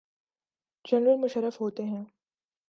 General 0.85 1.17
Musharraf 1.17 1.61
ہوتے 1.61 1.83
ہیں۔ 1.83 2.03